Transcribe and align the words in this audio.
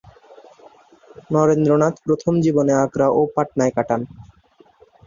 নগেন্দ্রনাথ 1.33 1.95
প্রথম 2.05 2.33
জীবনে 2.45 2.73
আগ্রা 2.83 3.07
ও 3.11 3.21
পাটনায় 3.35 3.73
কাটান। 3.77 4.01